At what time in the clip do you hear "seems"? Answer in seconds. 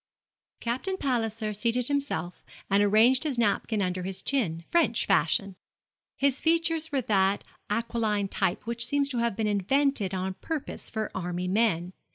8.87-9.07